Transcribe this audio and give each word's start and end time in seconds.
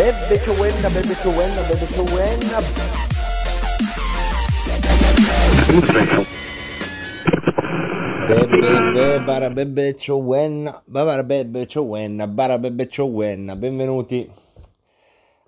Bebe 0.00 0.38
Chowena, 0.38 0.88
Bebe 0.88 1.14
Chowena, 1.14 1.60
Bebe 1.68 1.86
Chowena. 1.94 2.60
Bebe 8.26 8.92
Bebara 8.94 9.50
Bebe 9.50 9.94
Chowena, 9.96 10.82
Bebara 10.86 11.22
Bebe 11.22 11.66
Chowena, 11.66 12.26
Bara 12.26 12.56
Bebe 12.56 12.86
Chowena. 12.86 13.56
Benvenuti 13.56 14.26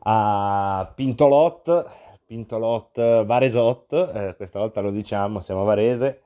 a 0.01 0.93
Pintolot, 0.95 1.91
Pintolot 2.27 3.25
Varesot, 3.25 4.11
eh, 4.15 4.35
questa 4.37 4.59
volta 4.59 4.83
lo 4.83 4.91
diciamo, 4.91 5.41
siamo 5.41 5.63
a 5.63 5.65
Varese 5.65 6.21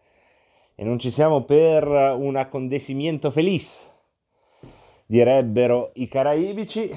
e 0.75 0.83
non 0.83 0.99
ci 0.99 1.13
siamo 1.13 1.45
per 1.45 1.87
un 1.87 2.35
accondescimento 2.35 3.31
feliz, 3.31 3.89
direbbero 5.07 5.93
i 5.95 6.09
caraibici, 6.09 6.91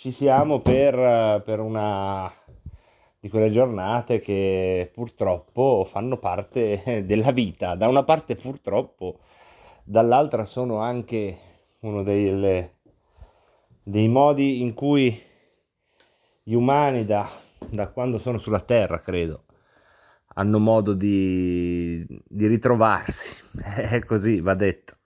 ci 0.00 0.12
siamo 0.12 0.60
per, 0.60 1.42
per 1.42 1.60
una 1.60 2.32
di 3.20 3.28
quelle 3.28 3.50
giornate 3.50 4.18
che 4.18 4.90
purtroppo 4.94 5.86
fanno 5.86 6.16
parte 6.16 7.04
della 7.04 7.32
vita, 7.32 7.74
da 7.74 7.86
una 7.86 8.02
parte 8.02 8.34
purtroppo, 8.34 9.18
dall'altra 9.84 10.46
sono 10.46 10.78
anche 10.78 11.38
uno 11.80 12.02
delle, 12.02 12.76
dei 13.82 14.08
modi 14.08 14.62
in 14.62 14.72
cui 14.72 15.20
gli 16.44 16.54
umani 16.54 17.04
da, 17.04 17.28
da 17.68 17.88
quando 17.88 18.16
sono 18.16 18.38
sulla 18.38 18.60
Terra, 18.60 19.00
credo, 19.00 19.44
hanno 20.36 20.58
modo 20.58 20.94
di, 20.94 22.06
di 22.26 22.46
ritrovarsi, 22.46 23.60
è 23.92 24.02
così, 24.02 24.40
va 24.40 24.54
detto. 24.54 24.99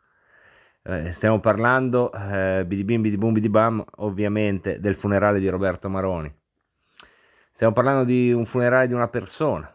Eh, 0.87 1.13
stiamo 1.13 1.41
parlando, 1.41 2.13
eh, 2.13 2.63
bidibim 2.67 3.01
bidibum 3.01 3.33
bidibam, 3.33 3.83
ovviamente 4.01 4.81
del 4.81 4.95
funerale 4.95 5.41
di 5.41 5.49
Roberto 5.49 5.89
Maroni. 5.89 6.31
Stiamo 7.51 7.73
parlando 7.73 8.05
di 8.05 8.31
un 8.33 8.45
funerale 8.45 8.87
di 8.87 8.93
una 8.93 9.09
persona, 9.09 9.75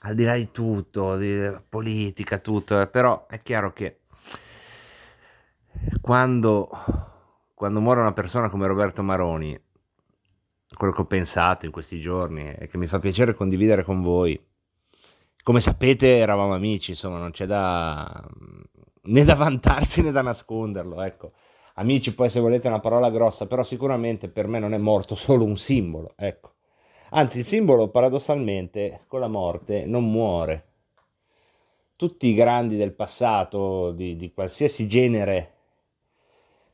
al 0.00 0.14
di 0.14 0.24
là 0.24 0.34
di 0.34 0.50
tutto, 0.50 1.18
di 1.18 1.54
politica, 1.68 2.38
tutto, 2.38 2.80
eh, 2.80 2.86
però 2.86 3.26
è 3.26 3.38
chiaro 3.42 3.74
che 3.74 4.00
quando, 6.00 6.70
quando 7.52 7.80
muore 7.82 8.00
una 8.00 8.14
persona 8.14 8.48
come 8.48 8.66
Roberto 8.66 9.02
Maroni, 9.02 9.60
quello 10.74 10.92
che 10.94 11.02
ho 11.02 11.06
pensato 11.06 11.66
in 11.66 11.70
questi 11.70 12.00
giorni 12.00 12.50
e 12.50 12.66
che 12.66 12.78
mi 12.78 12.86
fa 12.86 12.98
piacere 12.98 13.34
condividere 13.34 13.82
con 13.84 14.00
voi. 14.00 14.42
Come 15.42 15.60
sapete 15.60 16.16
eravamo 16.16 16.54
amici, 16.54 16.92
insomma 16.92 17.18
non 17.18 17.30
c'è 17.30 17.44
da 17.44 18.26
né 19.06 19.24
da 19.24 19.34
vantarsi 19.34 20.02
né 20.02 20.10
da 20.10 20.22
nasconderlo, 20.22 21.02
ecco. 21.02 21.32
Amici 21.74 22.14
poi 22.14 22.30
se 22.30 22.40
volete 22.40 22.68
una 22.68 22.80
parola 22.80 23.10
grossa, 23.10 23.46
però 23.46 23.62
sicuramente 23.62 24.28
per 24.28 24.46
me 24.46 24.58
non 24.58 24.72
è 24.72 24.78
morto 24.78 25.14
solo 25.14 25.44
un 25.44 25.56
simbolo, 25.56 26.14
ecco. 26.16 26.54
Anzi 27.10 27.38
il 27.40 27.44
simbolo 27.44 27.88
paradossalmente 27.88 29.02
con 29.06 29.20
la 29.20 29.28
morte 29.28 29.84
non 29.84 30.10
muore. 30.10 30.64
Tutti 31.96 32.28
i 32.28 32.34
grandi 32.34 32.76
del 32.76 32.92
passato, 32.92 33.92
di, 33.92 34.16
di 34.16 34.32
qualsiasi 34.32 34.86
genere 34.86 35.54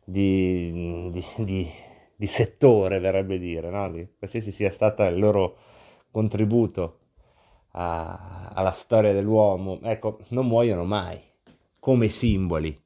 di, 0.05 1.11
di, 1.37 1.71
di 2.17 2.27
settore, 2.27 2.99
verrebbe 2.99 3.39
dire, 3.39 3.71
no? 3.71 3.91
di 3.91 4.09
qualsiasi 4.19 4.51
sia 4.51 4.71
stato 4.71 5.03
il 5.05 5.19
loro 5.19 5.57
contributo 6.11 6.99
a, 7.73 8.51
alla 8.55 8.73
storia 8.73 9.13
dell'uomo, 9.13 9.81
ecco, 9.83 10.19
non 10.29 10.47
muoiono 10.47 10.85
mai 10.85 11.21
come 11.83 12.09
simboli. 12.09 12.81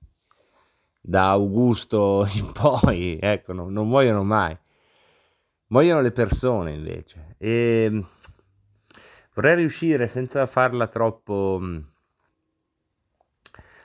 Da 0.98 1.28
Augusto 1.28 2.26
in 2.32 2.50
poi, 2.52 3.18
ecco, 3.20 3.52
no, 3.52 3.68
non 3.68 3.88
muoiono 3.88 4.24
mai. 4.24 4.58
Muoiono 5.66 6.00
le 6.00 6.12
persone 6.12 6.70
invece. 6.70 7.34
E 7.36 8.02
vorrei 9.34 9.56
riuscire 9.56 10.08
senza 10.08 10.46
farla 10.46 10.86
troppo 10.86 11.60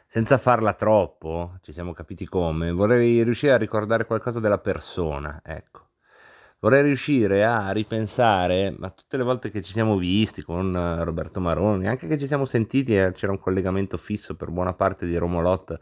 senza 0.08 0.38
farla 0.38 0.74
troppo, 0.74 1.58
ci 1.62 1.74
siamo 1.74 1.94
capiti 1.94 2.26
come, 2.26 2.72
vorrei 2.72 3.24
riuscire 3.24 3.54
a 3.54 3.58
ricordare 3.58 4.06
qualcosa 4.06 4.40
della 4.40 4.60
persona, 4.60 5.42
ecco. 5.44 5.91
Vorrei 6.62 6.84
riuscire 6.84 7.44
a 7.44 7.72
ripensare 7.72 8.76
a 8.80 8.90
tutte 8.92 9.18
le 9.18 9.24
volte 9.24 9.50
che 9.50 9.64
ci 9.64 9.74
siamo 9.74 9.98
visti 9.98 10.44
con 10.44 10.76
eh, 10.76 11.04
Roberto 11.04 11.40
Maroni, 11.40 11.88
anche 11.88 12.08
che 12.08 12.20
ci 12.20 12.28
siamo 12.28 12.46
sentiti 12.46 12.96
e 12.96 13.12
c'era 13.14 13.32
un 13.32 13.40
collegamento 13.40 13.98
fisso 13.98 14.36
per 14.36 14.52
buona 14.52 14.74
parte 14.74 15.08
di 15.08 15.18
Romolot 15.18 15.80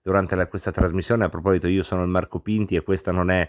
durante 0.00 0.34
la, 0.34 0.48
questa 0.48 0.70
trasmissione. 0.70 1.24
A 1.24 1.28
proposito, 1.28 1.68
io 1.68 1.82
sono 1.82 2.02
il 2.02 2.08
Marco 2.08 2.40
Pinti 2.40 2.76
e 2.76 2.82
questa 2.82 3.12
non 3.12 3.30
è 3.30 3.46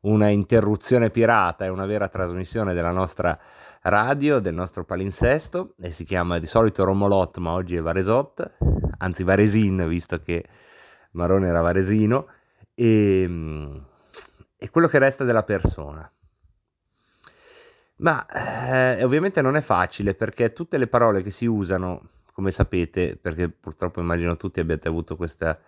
una 0.00 0.28
interruzione 0.28 1.10
pirata, 1.10 1.64
è 1.64 1.68
una 1.68 1.86
vera 1.86 2.08
trasmissione 2.08 2.74
della 2.74 2.90
nostra 2.90 3.38
radio, 3.82 4.40
del 4.40 4.54
nostro 4.54 4.84
palinsesto 4.84 5.74
e 5.78 5.92
si 5.92 6.04
chiama 6.04 6.40
di 6.40 6.46
solito 6.46 6.84
Romolot, 6.84 7.38
ma 7.38 7.52
oggi 7.52 7.76
è 7.76 7.80
Varesot 7.80 8.56
anzi 8.98 9.22
Varesin, 9.22 9.86
visto 9.88 10.18
che 10.18 10.44
Marone 11.12 11.48
era 11.48 11.60
varesino, 11.60 12.26
e, 12.74 13.22
e 14.56 14.70
quello 14.70 14.88
che 14.88 14.98
resta 14.98 15.24
della 15.24 15.42
persona. 15.42 16.10
Ma 17.98 18.26
eh, 18.26 19.02
ovviamente 19.04 19.40
non 19.40 19.56
è 19.56 19.60
facile 19.60 20.14
perché 20.14 20.52
tutte 20.52 20.76
le 20.76 20.86
parole 20.86 21.22
che 21.22 21.30
si 21.30 21.46
usano, 21.46 22.02
come 22.32 22.50
sapete, 22.50 23.16
perché 23.16 23.48
purtroppo 23.48 24.00
immagino 24.00 24.36
tutti 24.36 24.60
abbiate 24.60 24.88
avuto 24.88 25.16
questa 25.16 25.58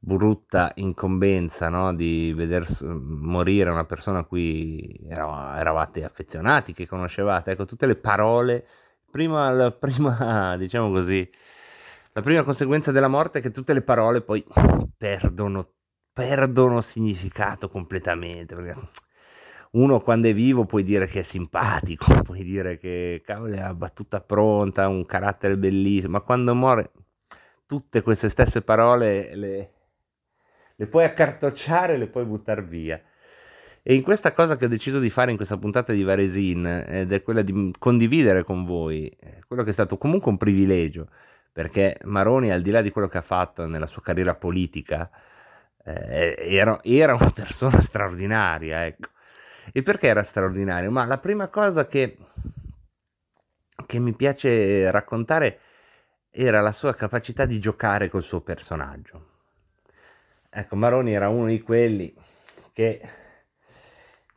brutta 0.00 0.70
incombenza 0.76 1.68
no? 1.68 1.92
di 1.92 2.32
veder 2.32 2.64
morire 2.82 3.70
una 3.70 3.84
persona 3.84 4.20
a 4.20 4.24
cui 4.24 4.88
eravate 5.08 6.04
affezionati, 6.04 6.72
che 6.72 6.86
conoscevate, 6.86 7.52
ecco, 7.52 7.64
tutte 7.64 7.86
le 7.86 7.96
parole, 7.96 8.64
prima, 9.10 9.70
prima 9.76 10.56
diciamo 10.56 10.90
così, 10.90 11.28
la 12.12 12.22
prima 12.22 12.42
conseguenza 12.44 12.92
della 12.92 13.08
morte 13.08 13.40
è 13.40 13.42
che 13.42 13.50
tutte 13.50 13.72
le 13.72 13.82
parole 13.82 14.20
poi 14.20 14.44
perdono, 14.96 15.72
perdono 16.12 16.80
significato 16.80 17.68
completamente. 17.68 18.54
Perché 18.54 18.74
uno 19.72 20.00
quando 20.00 20.28
è 20.28 20.34
vivo 20.34 20.64
puoi 20.64 20.82
dire 20.82 21.06
che 21.06 21.20
è 21.20 21.22
simpatico, 21.22 22.20
puoi 22.22 22.42
dire 22.42 22.78
che 22.78 23.22
cavolo 23.24 23.54
è 23.54 23.58
una 23.58 23.74
battuta 23.74 24.20
pronta, 24.20 24.88
un 24.88 25.04
carattere 25.04 25.56
bellissimo, 25.56 26.12
ma 26.12 26.20
quando 26.20 26.54
muore 26.54 26.90
tutte 27.66 28.02
queste 28.02 28.28
stesse 28.28 28.62
parole 28.62 29.34
le, 29.34 29.70
le 30.74 30.86
puoi 30.86 31.04
accartocciare, 31.04 31.96
le 31.96 32.08
puoi 32.08 32.24
buttare 32.24 32.62
via. 32.62 33.00
E 33.82 33.94
in 33.94 34.02
questa 34.02 34.32
cosa 34.32 34.56
che 34.56 34.66
ho 34.66 34.68
deciso 34.68 34.98
di 34.98 35.10
fare 35.10 35.30
in 35.30 35.36
questa 35.36 35.56
puntata 35.56 35.92
di 35.92 36.02
Varesin, 36.02 36.84
ed 36.86 37.12
è 37.12 37.22
quella 37.22 37.42
di 37.42 37.72
condividere 37.78 38.44
con 38.44 38.64
voi, 38.64 39.10
quello 39.46 39.62
che 39.62 39.70
è 39.70 39.72
stato 39.72 39.96
comunque 39.96 40.30
un 40.30 40.36
privilegio, 40.36 41.08
perché 41.52 41.96
Maroni, 42.04 42.52
al 42.52 42.62
di 42.62 42.70
là 42.70 42.82
di 42.82 42.90
quello 42.90 43.08
che 43.08 43.18
ha 43.18 43.22
fatto 43.22 43.66
nella 43.66 43.86
sua 43.86 44.02
carriera 44.02 44.34
politica, 44.34 45.10
eh, 45.84 46.36
era, 46.38 46.78
era, 46.82 47.14
una 47.14 47.30
persona 47.30 47.80
straordinaria, 47.82 48.86
ecco. 48.86 49.08
E 49.72 49.82
perché 49.82 50.08
era 50.08 50.22
straordinario? 50.22 50.90
Ma 50.90 51.04
la 51.04 51.18
prima 51.18 51.48
cosa 51.48 51.86
che, 51.86 52.16
che 53.86 53.98
mi 53.98 54.14
piace 54.14 54.90
raccontare 54.90 55.60
era 56.30 56.60
la 56.60 56.72
sua 56.72 56.94
capacità 56.94 57.44
di 57.44 57.58
giocare 57.58 58.08
col 58.08 58.22
suo 58.22 58.40
personaggio. 58.40 59.26
Ecco, 60.50 60.76
Maroni 60.76 61.12
era 61.12 61.28
uno 61.28 61.46
di 61.46 61.60
quelli 61.60 62.14
che 62.72 63.00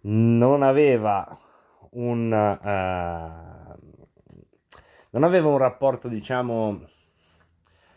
non 0.01 0.63
aveva 0.63 1.25
un, 1.91 2.31
uh, 2.31 3.75
non 5.11 5.23
aveva 5.23 5.47
un 5.47 5.57
rapporto, 5.57 6.07
diciamo, 6.07 6.83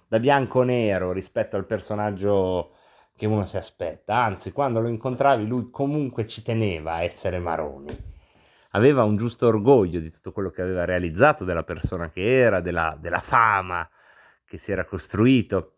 da 0.06 0.18
bianco-nero 0.18 1.12
rispetto 1.12 1.56
al 1.56 1.66
personaggio 1.66 2.74
che 3.16 3.26
uno 3.26 3.44
si 3.44 3.56
aspetta. 3.56 4.16
Anzi, 4.16 4.52
quando 4.52 4.80
lo 4.80 4.88
incontravi, 4.88 5.46
lui 5.46 5.70
comunque 5.70 6.26
ci 6.26 6.42
teneva 6.42 6.94
a 6.94 7.02
essere 7.02 7.38
Maroni. 7.38 8.12
Aveva 8.70 9.04
un 9.04 9.16
giusto 9.16 9.46
orgoglio 9.46 10.00
di 10.00 10.10
tutto 10.10 10.32
quello 10.32 10.50
che 10.50 10.62
aveva 10.62 10.84
realizzato, 10.84 11.44
della 11.44 11.62
persona 11.62 12.10
che 12.10 12.38
era, 12.38 12.60
della, 12.60 12.96
della 13.00 13.20
fama 13.20 13.88
che 14.44 14.56
si 14.58 14.72
era 14.72 14.84
costruito. 14.84 15.72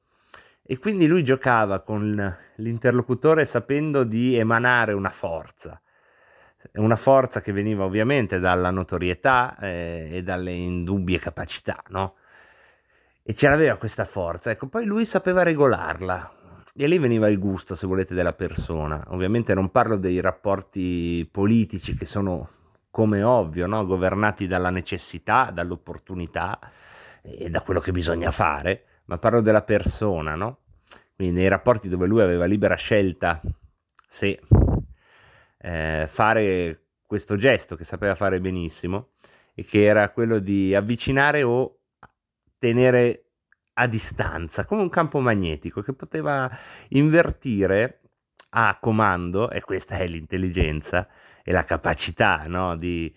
E 0.62 0.78
quindi 0.78 1.06
lui 1.06 1.22
giocava 1.22 1.80
con 1.80 2.36
l'interlocutore 2.56 3.44
sapendo 3.44 4.02
di 4.02 4.36
emanare 4.36 4.94
una 4.94 5.10
forza, 5.10 5.80
una 6.74 6.96
forza 6.96 7.40
che 7.40 7.52
veniva 7.52 7.84
ovviamente 7.84 8.40
dalla 8.40 8.70
notorietà 8.70 9.56
eh, 9.60 10.08
e 10.10 10.22
dalle 10.22 10.52
indubbie 10.52 11.18
capacità, 11.18 11.80
no? 11.88 12.16
E 13.22 13.34
ce 13.34 13.48
l'aveva 13.48 13.76
questa 13.76 14.04
forza, 14.04 14.50
ecco, 14.50 14.68
poi 14.68 14.84
lui 14.84 15.04
sapeva 15.04 15.42
regolarla. 15.42 16.35
E 16.78 16.86
lì 16.88 16.98
veniva 16.98 17.26
il 17.28 17.38
gusto, 17.38 17.74
se 17.74 17.86
volete, 17.86 18.14
della 18.14 18.34
persona. 18.34 19.02
Ovviamente 19.08 19.54
non 19.54 19.70
parlo 19.70 19.96
dei 19.96 20.20
rapporti 20.20 21.26
politici 21.30 21.94
che 21.94 22.04
sono, 22.04 22.46
come 22.90 23.22
ovvio, 23.22 23.66
no? 23.66 23.86
governati 23.86 24.46
dalla 24.46 24.68
necessità, 24.68 25.50
dall'opportunità 25.50 26.58
e 27.22 27.48
da 27.48 27.62
quello 27.62 27.80
che 27.80 27.92
bisogna 27.92 28.30
fare, 28.30 28.84
ma 29.06 29.16
parlo 29.16 29.40
della 29.40 29.62
persona, 29.62 30.34
no? 30.34 30.58
Quindi 31.14 31.40
nei 31.40 31.48
rapporti 31.48 31.88
dove 31.88 32.06
lui 32.06 32.20
aveva 32.20 32.44
libera 32.44 32.74
scelta 32.74 33.40
se 34.06 34.38
eh, 35.58 36.06
fare 36.06 36.82
questo 37.06 37.36
gesto 37.36 37.74
che 37.74 37.84
sapeva 37.84 38.14
fare 38.14 38.38
benissimo 38.38 39.12
e 39.54 39.64
che 39.64 39.82
era 39.84 40.10
quello 40.10 40.38
di 40.40 40.74
avvicinare 40.74 41.42
o 41.42 41.78
tenere 42.58 43.25
a 43.78 43.86
distanza, 43.86 44.64
come 44.64 44.82
un 44.82 44.88
campo 44.88 45.20
magnetico 45.20 45.82
che 45.82 45.92
poteva 45.92 46.50
invertire 46.90 48.00
a 48.50 48.78
comando, 48.80 49.50
e 49.50 49.60
questa 49.60 49.96
è 49.96 50.06
l'intelligenza 50.06 51.06
e 51.42 51.52
la 51.52 51.64
capacità 51.64 52.42
no, 52.46 52.74
di, 52.76 53.12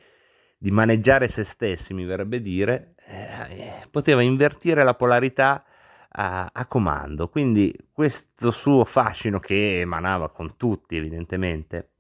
di, 0.58 0.72
maneggiare 0.72 1.28
se 1.28 1.44
stessi, 1.44 1.94
mi 1.94 2.04
verrebbe 2.04 2.42
dire, 2.42 2.96
eh, 3.06 3.88
poteva 3.90 4.22
invertire 4.22 4.84
la 4.84 4.96
polarità 4.96 5.64
a, 6.10 6.50
a, 6.52 6.66
comando. 6.66 7.30
Quindi 7.30 7.74
questo 7.94 8.52
suo 8.52 8.84
fascino 8.84 9.40
che 9.40 9.80
emanava 9.80 10.30
con 10.30 10.58
tutti, 10.58 10.98
evidentemente, 10.98 11.92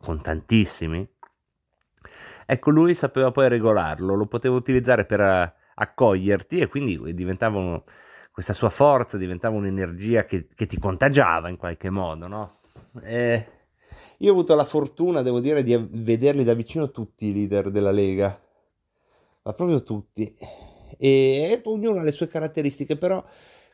con 0.00 0.20
tantissimi, 0.20 1.08
ecco 2.44 2.70
lui 2.70 2.94
sapeva 2.94 3.30
poi 3.30 3.48
regolarlo, 3.48 4.14
lo 4.14 4.26
poteva 4.26 4.54
utilizzare 4.54 5.06
per 5.06 5.20
eh, 5.20 5.54
accoglierti 5.78 6.58
e 6.58 6.66
quindi 6.66 7.14
diventava 7.14 7.82
questa 8.36 8.52
sua 8.52 8.68
forza 8.68 9.16
diventava 9.16 9.56
un'energia 9.56 10.26
che, 10.26 10.46
che, 10.54 10.66
ti 10.66 10.78
contagiava 10.78 11.48
in 11.48 11.56
qualche 11.56 11.88
modo, 11.88 12.26
no? 12.26 12.52
E 13.02 13.46
io 14.18 14.28
ho 14.28 14.32
avuto 14.32 14.54
la 14.54 14.66
fortuna, 14.66 15.22
devo 15.22 15.40
dire, 15.40 15.62
di 15.62 15.74
vederli 15.74 16.44
da 16.44 16.52
vicino 16.52 16.90
tutti 16.90 17.28
i 17.28 17.32
leader 17.32 17.70
della 17.70 17.90
Lega, 17.90 18.38
ma 19.42 19.52
proprio 19.54 19.82
tutti. 19.82 20.36
E 20.98 21.62
ognuno 21.64 22.00
ha 22.00 22.02
le 22.02 22.12
sue 22.12 22.28
caratteristiche, 22.28 22.98
però 22.98 23.24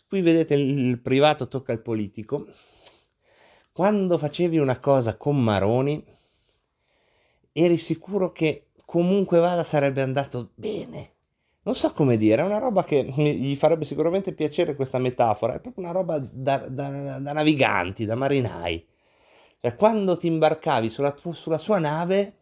qui 0.07 0.21
vedete 0.21 0.55
il 0.55 1.01
privato 1.01 1.49
tocca 1.49 1.73
il 1.73 1.83
politico. 1.83 2.47
Quando 3.73 4.17
facevi 4.17 4.59
una 4.59 4.79
cosa 4.79 5.17
con 5.17 5.43
Maroni, 5.43 6.05
eri 7.51 7.79
sicuro 7.79 8.31
che 8.31 8.69
comunque 8.85 9.41
vada 9.41 9.65
sarebbe 9.65 10.03
andato 10.03 10.53
bene. 10.55 11.15
Non 11.65 11.77
so 11.77 11.93
come 11.93 12.17
dire, 12.17 12.43
è 12.43 12.45
una 12.45 12.59
roba 12.59 12.83
che 12.83 13.05
gli 13.05 13.55
farebbe 13.55 13.85
sicuramente 13.85 14.33
piacere 14.33 14.75
questa 14.75 14.99
metafora, 14.99 15.55
è 15.55 15.61
proprio 15.61 15.85
una 15.85 15.93
roba 15.93 16.19
da, 16.19 16.59
da, 16.69 17.19
da 17.21 17.33
naviganti, 17.33 18.05
da 18.05 18.17
marinai. 18.17 18.85
Cioè, 19.61 19.77
quando 19.77 20.17
ti 20.17 20.27
imbarcavi 20.27 20.91
sulla, 20.91 21.17
sulla 21.33 21.59
sua 21.59 21.79
nave, 21.79 22.37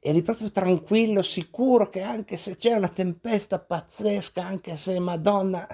eri 0.00 0.20
proprio 0.20 0.50
tranquillo, 0.50 1.22
sicuro 1.22 1.88
che 1.88 2.02
anche 2.02 2.36
se 2.36 2.56
c'è 2.56 2.74
una 2.74 2.88
tempesta 2.88 3.58
pazzesca, 3.58 4.44
anche 4.44 4.76
se 4.76 4.98
Madonna 4.98 5.66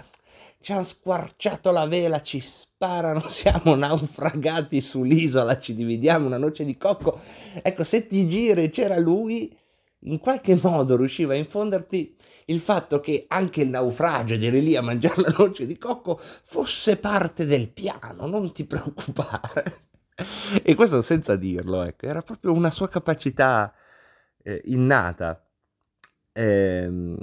ci 0.61 0.73
hanno 0.73 0.85
squarciato 0.85 1.73
la 1.73 1.87
vela, 1.87 2.21
ci 2.23 2.39
sparano, 2.39 3.21
siamo 3.29 3.75
naufragati 3.75 4.81
sull'isola, 4.81 5.59
ci 5.59 5.75
dividiamo 5.75 6.27
una 6.27 6.39
noce 6.39 6.65
di 6.65 6.77
cocco. 6.77 7.19
Ecco, 7.61 7.83
se 7.83 8.07
ti 8.07 8.25
giri 8.25 8.71
c'era 8.71 8.99
lui, 9.01 9.53
in 10.05 10.19
qualche 10.19 10.59
modo 10.63 10.97
riusciva 10.97 11.35
a 11.35 11.37
infonderti 11.37 12.17
il 12.47 12.61
fatto 12.61 13.01
che 13.01 13.25
anche 13.29 13.63
il 13.63 13.69
naufragio 13.69 14.37
di 14.37 14.51
lì 14.51 14.77
a 14.77 14.83
mangiare 14.83 15.21
la 15.23 15.35
noce 15.37 15.67
di 15.67 15.79
cocco 15.79 16.19
fosse 16.19 16.97
parte 16.97 17.47
del 17.47 17.69
piano, 17.71 18.27
non 18.27 18.53
ti 18.53 18.65
preoccupare. 18.65 19.65
e 20.63 20.75
questo 20.75 21.03
senza 21.03 21.37
dirlo, 21.37 21.83
ecco, 21.83 22.07
era 22.07 22.23
proprio 22.23 22.53
una 22.53 22.71
sua 22.71 22.89
capacità 22.89 23.73
eh, 24.43 24.61
innata. 24.67 25.43
Eh, 26.37 27.17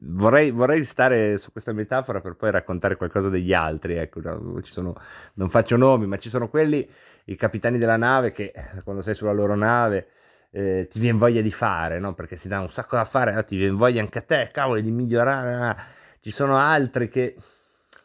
vorrei, 0.00 0.50
vorrei, 0.50 0.82
stare 0.84 1.36
su 1.36 1.52
questa 1.52 1.72
metafora 1.72 2.20
per 2.20 2.34
poi 2.34 2.50
raccontare 2.50 2.96
qualcosa 2.96 3.28
degli 3.28 3.52
altri. 3.52 3.94
Ecco, 3.94 4.20
sono, 4.62 4.94
non 5.34 5.48
faccio 5.48 5.76
nomi, 5.76 6.06
ma 6.06 6.18
ci 6.18 6.28
sono 6.28 6.48
quelli, 6.48 6.88
i 7.26 7.36
capitani 7.36 7.78
della 7.78 7.96
nave, 7.96 8.32
che 8.32 8.52
quando 8.82 9.02
sei 9.02 9.14
sulla 9.14 9.32
loro 9.32 9.54
nave 9.54 10.08
eh, 10.50 10.86
ti 10.88 10.98
viene 10.98 11.18
voglia 11.18 11.40
di 11.40 11.52
fare, 11.52 11.98
no? 11.98 12.14
perché 12.14 12.36
si 12.36 12.48
dà 12.48 12.60
un 12.60 12.70
sacco 12.70 12.96
da 12.96 13.04
fare, 13.04 13.32
no? 13.32 13.44
ti 13.44 13.56
viene 13.56 13.76
voglia 13.76 14.00
anche 14.00 14.18
a 14.18 14.22
te, 14.22 14.50
cavolo, 14.52 14.80
di 14.80 14.90
migliorare. 14.90 15.76
Ci 16.20 16.30
sono 16.30 16.56
altri 16.56 17.08
che 17.08 17.36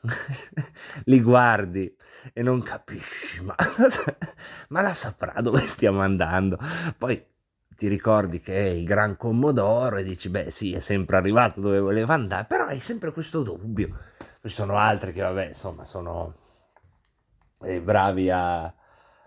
li 1.06 1.22
guardi 1.22 1.96
e 2.34 2.42
non 2.42 2.62
capisci, 2.62 3.42
ma, 3.42 3.56
ma 4.70 4.82
la 4.82 4.94
saprà 4.94 5.42
dove 5.42 5.62
stiamo 5.62 6.02
andando. 6.02 6.58
Poi 6.98 7.32
ti 7.76 7.88
ricordi 7.88 8.40
che 8.40 8.56
è 8.56 8.70
il 8.70 8.86
gran 8.86 9.18
Commodoro 9.18 9.98
e 9.98 10.04
dici, 10.04 10.30
beh 10.30 10.52
sì, 10.52 10.74
è 10.74 10.80
sempre 10.80 11.18
arrivato 11.18 11.60
dove 11.60 11.80
voleva 11.80 12.14
andare, 12.14 12.46
però 12.46 12.66
hai 12.66 12.80
sempre 12.80 13.12
questo 13.12 13.42
dubbio. 13.42 13.98
Ci 14.42 14.50
sono 14.50 14.78
altri 14.78 15.14
che, 15.14 15.22
vabbè, 15.22 15.48
insomma, 15.48 15.86
sono 15.86 16.34
eh, 17.62 17.80
bravi 17.80 18.30
a, 18.30 18.74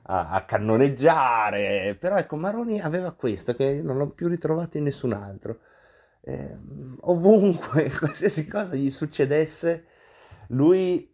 a, 0.07 0.31
a, 0.31 0.45
cannoneggiare, 0.45 1.97
però 1.99 2.17
ecco, 2.17 2.37
Maroni 2.37 2.81
aveva 2.81 3.13
questo 3.13 3.55
che 3.55 3.81
non 3.83 3.97
l'ho 3.97 4.11
più 4.11 4.29
ritrovato 4.29 4.77
in 4.77 4.85
nessun 4.85 5.13
altro. 5.13 5.61
Eh, 6.23 6.59
ovunque, 7.03 7.91
qualsiasi 7.99 8.47
cosa 8.47 8.75
gli 8.75 8.91
succedesse, 8.91 9.85
lui 10.49 11.13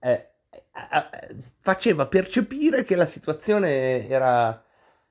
eh, 0.00 0.30
faceva 1.58 2.06
percepire 2.06 2.84
che 2.84 2.96
la 2.96 3.06
situazione 3.06 4.08
era 4.08 4.62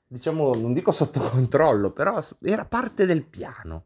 diciamo, 0.10 0.54
non 0.56 0.74
dico 0.74 0.92
sotto 0.92 1.20
controllo, 1.20 1.92
però 1.92 2.20
era 2.42 2.66
parte 2.66 3.06
del 3.06 3.24
piano. 3.26 3.86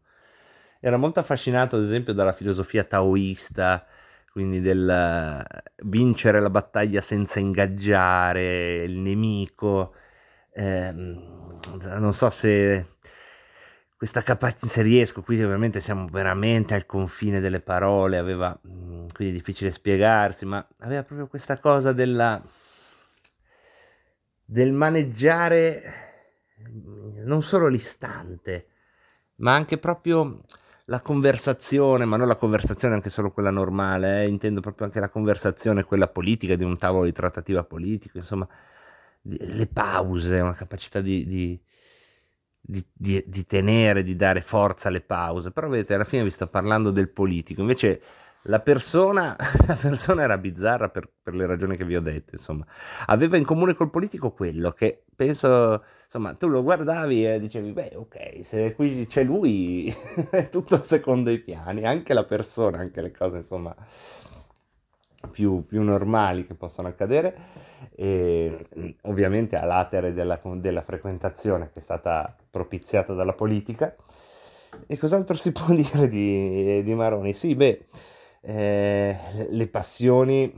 Era 0.80 0.98
molto 0.98 1.20
affascinato, 1.20 1.76
ad 1.76 1.84
esempio, 1.84 2.14
dalla 2.14 2.34
filosofia 2.34 2.84
taoista, 2.84 3.86
quindi 4.34 4.62
del 4.62 5.46
vincere 5.84 6.40
la 6.40 6.50
battaglia 6.50 7.02
senza 7.02 7.40
ingaggiare 7.40 8.84
il 8.84 8.98
nemico. 8.98 9.94
Eh, 10.52 10.92
non 10.92 12.14
so 12.14 12.30
se 12.30 12.84
questa 13.96 14.22
capacità, 14.22 14.66
se 14.68 14.82
riesco, 14.82 15.22
qui 15.22 15.42
ovviamente 15.44 15.80
siamo 15.80 16.08
veramente 16.08 16.74
al 16.74 16.88
confine 16.88 17.40
delle 17.40 17.60
parole, 17.60 18.18
aveva, 18.18 18.60
mm, 18.68 19.06
quindi 19.14 19.36
è 19.36 19.38
difficile 19.38 19.70
spiegarsi, 19.70 20.46
ma 20.46 20.68
aveva 20.80 21.04
proprio 21.04 21.28
questa 21.28 21.60
cosa 21.60 21.94
della, 21.94 22.44
del 24.46 24.72
maneggiare 24.74 25.82
non 27.26 27.44
solo 27.44 27.68
l'istante, 27.68 28.68
ma 29.38 29.54
anche 29.54 29.78
proprio 29.78 30.42
la 30.86 31.00
conversazione, 31.02 32.06
ma 32.06 32.18
non 32.18 32.28
la 32.28 32.36
conversazione 32.36 32.96
anche 32.96 33.10
solo 33.10 33.32
quella 33.32 33.52
normale, 33.52 34.24
eh, 34.24 34.28
intendo 34.28 34.60
proprio 34.60 34.86
anche 34.86 35.00
la 35.00 35.10
conversazione, 35.10 35.84
quella 35.84 36.08
politica, 36.08 36.56
di 36.56 36.64
un 36.64 36.78
tavolo 36.78 37.06
di 37.06 37.12
trattativa 37.12 37.64
politico, 37.64 38.18
insomma, 38.18 38.48
di, 39.22 39.38
le 39.40 39.68
pause, 39.68 40.40
una 40.40 40.54
capacità 40.56 41.02
di, 41.02 41.26
di, 41.26 41.62
di, 42.92 43.24
di 43.26 43.46
tenere, 43.46 44.04
di 44.04 44.16
dare 44.16 44.42
forza 44.42 44.90
alle 44.90 45.02
pause. 45.02 45.52
Però 45.52 45.68
vedete, 45.70 45.94
alla 45.94 46.04
fine 46.04 46.24
vi 46.24 46.30
sto 46.32 46.48
parlando 46.48 46.92
del 46.92 47.10
politico, 47.10 47.62
invece 47.62 48.02
la 48.44 48.60
persona, 48.60 49.36
la 49.68 49.76
persona 49.76 50.24
era 50.24 50.38
bizzarra 50.38 50.90
per, 50.90 51.10
per, 51.22 51.36
le 51.36 51.46
ragioni 51.46 51.78
che 51.78 51.86
vi 51.86 51.96
ho 51.96 52.02
detto, 52.02 52.36
insomma. 52.36 52.66
Aveva 53.08 53.38
in 53.38 53.46
comune 53.46 53.74
col 53.74 53.90
politico 53.90 54.32
quello 54.32 54.72
che 54.72 55.04
penso, 55.16 55.84
insomma, 56.04 56.34
tu 56.34 56.48
lo 56.48 56.64
guardavi 56.64 57.26
e 57.26 57.40
dicevi, 57.40 57.72
beh, 57.72 57.94
ok, 57.96 58.40
se 58.44 58.74
qui 58.76 59.06
c'è 59.06 59.24
lui 59.24 59.94
è 60.32 60.50
tutto 60.50 60.82
secondo 60.84 61.30
i 61.30 61.40
piani, 61.40 61.86
anche 61.86 62.14
la 62.14 62.26
persona, 62.26 62.80
anche 62.80 63.02
le 63.02 63.12
cose, 63.12 63.38
insomma, 63.38 63.74
più, 65.32 65.66
più 65.66 65.82
normali 65.82 66.46
che 66.46 66.56
possono 66.56 66.88
accadere. 66.88 67.62
E 67.96 68.68
ovviamente 69.04 69.56
a 69.56 69.66
latere 69.66 70.14
della, 70.14 70.40
della 70.56 70.82
frequentazione 70.82 71.70
che 71.72 71.80
è 71.80 71.82
stata 71.82 72.36
propiziata 72.50 73.14
dalla 73.14 73.34
politica. 73.34 73.96
E 74.88 74.98
cos'altro 74.98 75.36
si 75.36 75.52
può 75.52 75.72
dire 75.76 76.08
di, 76.08 76.84
di 76.84 76.94
Maroni? 76.94 77.32
Sì, 77.32 77.56
beh 77.56 77.86
eh, 78.44 79.18
le 79.50 79.68
passioni 79.68 80.52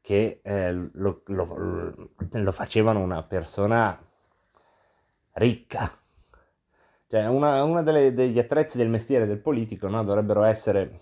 che 0.00 0.40
eh, 0.42 0.72
lo, 0.72 1.22
lo, 1.26 2.10
lo, 2.30 2.52
facevano 2.52 3.00
una 3.00 3.22
persona 3.22 3.98
ricca. 5.32 5.90
Cioè, 7.08 7.26
una, 7.28 7.62
una 7.62 7.82
delle, 7.82 8.12
degli 8.12 8.38
attrezzi 8.38 8.76
del 8.76 8.88
mestiere 8.88 9.26
del 9.26 9.40
politico 9.40 9.88
no, 9.88 10.02
dovrebbero 10.04 10.42
essere 10.42 11.00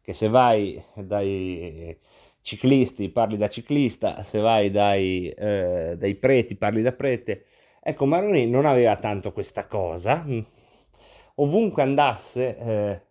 che 0.00 0.12
se 0.12 0.28
vai 0.28 0.82
dai 0.94 1.98
ciclisti 2.40 3.08
parli 3.10 3.36
da 3.36 3.48
ciclista, 3.48 4.22
se 4.22 4.38
vai 4.38 4.70
dai, 4.70 5.28
eh, 5.28 5.96
dai 5.98 6.14
preti 6.14 6.56
parli 6.56 6.82
da 6.82 6.92
prete, 6.92 7.46
Ecco, 7.88 8.04
Maroni 8.04 8.48
non 8.48 8.66
aveva 8.66 8.96
tanto 8.96 9.30
questa 9.30 9.68
cosa, 9.68 10.26
ovunque 11.36 11.82
andasse 11.82 12.58
eh, 12.58 13.05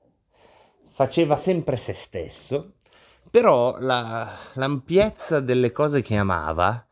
faceva 0.96 1.36
sempre 1.36 1.76
se 1.76 1.92
stesso, 1.92 2.76
però 3.30 3.78
la, 3.80 4.34
l'ampiezza 4.54 5.42
delle 5.42 5.74
cose 5.74 6.02
che 6.02 6.16
amava, 6.16 6.88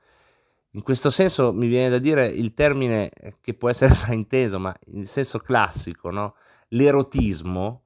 in 0.72 0.83
questo 0.83 1.10
senso 1.10 1.53
mi 1.53 1.67
viene 1.67 1.88
da 1.88 2.00
dire 2.00 2.25
il 2.25 2.53
termine 2.53 3.10
che 3.39 3.53
può 3.53 3.69
essere 3.69 3.93
frainteso, 3.95 4.60
ma 4.60 4.75
in 4.88 5.05
senso 5.05 5.39
classico, 5.39 6.12
no? 6.12 6.36
l'erotismo, 6.69 7.83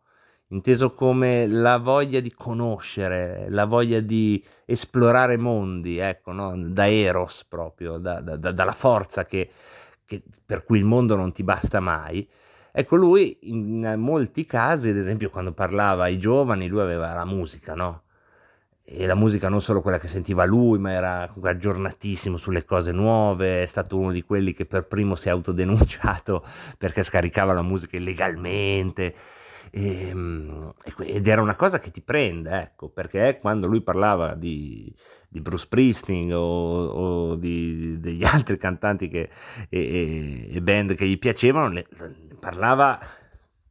inteso 0.47 0.91
come 0.91 1.45
la 1.45 1.77
voglia 1.77 2.19
di 2.19 2.33
conoscere, 2.33 3.45
la 3.49 3.65
voglia 3.65 3.99
di 3.99 4.43
esplorare 4.65 5.37
mondi, 5.37 5.99
ecco, 5.99 6.31
no? 6.31 6.55
da 6.57 6.89
Eros 6.89 7.45
proprio, 7.47 7.99
da, 7.99 8.21
da, 8.21 8.37
da, 8.37 8.51
dalla 8.51 8.73
forza 8.73 9.23
che, 9.25 9.51
che, 10.03 10.23
per 10.43 10.63
cui 10.63 10.79
il 10.79 10.83
mondo 10.83 11.15
non 11.15 11.31
ti 11.31 11.43
basta 11.43 11.79
mai. 11.79 12.27
Ecco, 12.79 12.95
lui 12.95 13.35
in 13.49 13.95
molti 13.97 14.45
casi, 14.45 14.89
ad 14.89 14.97
esempio 14.97 15.31
quando 15.31 15.51
parlava 15.51 16.03
ai 16.03 16.19
giovani, 16.19 16.67
lui 16.67 16.81
aveva 16.81 17.11
la 17.11 17.25
musica, 17.25 17.73
no? 17.73 18.03
E 18.85 19.07
la 19.07 19.15
musica 19.15 19.49
non 19.49 19.61
solo 19.61 19.81
quella 19.81 19.97
che 19.97 20.07
sentiva 20.07 20.45
lui, 20.45 20.77
ma 20.77 20.91
era 20.91 21.27
aggiornatissimo 21.41 22.37
sulle 22.37 22.65
cose 22.65 22.91
nuove, 22.91 23.63
è 23.63 23.65
stato 23.65 23.97
uno 23.97 24.11
di 24.11 24.21
quelli 24.21 24.53
che 24.53 24.67
per 24.67 24.85
primo 24.85 25.15
si 25.15 25.27
è 25.27 25.31
autodenunciato 25.31 26.45
perché 26.77 27.01
scaricava 27.01 27.51
la 27.51 27.63
musica 27.63 27.97
illegalmente 27.97 29.15
e, 29.71 30.09
ehm, 30.09 30.73
ed 30.99 31.27
era 31.27 31.41
una 31.41 31.55
cosa 31.55 31.79
che 31.79 31.91
ti 31.91 32.01
prende, 32.01 32.61
ecco, 32.61 32.89
perché 32.89 33.37
quando 33.39 33.67
lui 33.67 33.81
parlava 33.81 34.35
di, 34.35 34.93
di 35.27 35.41
Bruce 35.41 35.63
Springsteen 35.63 36.33
o, 36.33 36.85
o 36.85 37.35
di, 37.35 37.99
degli 37.99 38.23
altri 38.25 38.57
cantanti 38.57 39.07
che, 39.07 39.29
e, 39.69 40.49
e, 40.51 40.61
band 40.61 40.93
che 40.95 41.07
gli 41.07 41.17
piacevano, 41.17 41.69
parlava 42.47 42.97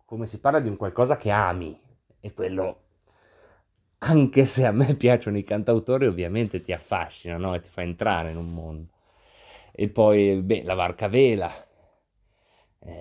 come 0.05 0.27
si 0.27 0.39
parla 0.39 0.61
di 0.61 0.69
un 0.69 0.77
qualcosa 0.77 1.17
che 1.17 1.31
ami 1.31 1.81
e 2.21 2.35
quello 2.35 2.81
anche 4.01 4.45
se 4.45 4.67
a 4.67 4.71
me 4.71 4.95
piacciono 4.97 5.39
i 5.39 5.43
cantautori, 5.43 6.07
ovviamente 6.07 6.61
ti 6.61 6.73
affascina 6.75 7.39
no? 7.39 7.55
e 7.55 7.61
ti 7.61 7.71
fa 7.71 7.81
entrare 7.81 8.33
in 8.33 8.37
un 8.37 8.53
mondo. 8.53 8.93
E 9.73 9.89
poi, 9.89 10.43
beh, 10.43 10.63
la 10.65 10.75
barca 10.75 11.09
vela, 11.09 11.51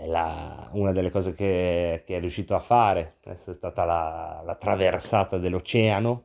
la, 0.06 0.70
una 0.72 0.94
delle 0.94 1.12
cose 1.12 1.34
che, 1.34 2.04
che, 2.06 2.16
è 2.16 2.20
riuscito 2.22 2.56
a 2.56 2.60
fare 2.62 3.18
è 3.22 3.36
stata 3.36 3.84
la, 3.84 4.42
la, 4.46 4.56
traversata 4.56 5.38
dell'oceano 5.38 6.24